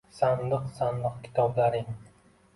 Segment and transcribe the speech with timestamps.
[0.19, 2.03] Sandiq-sandiq kitoblarin